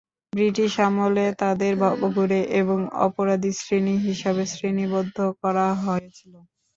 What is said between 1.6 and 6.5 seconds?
ভবঘুরে এবং অপরাধী শ্রেণি হিসাবে শ্রেণিবদ্ধ করা হয়েছিল।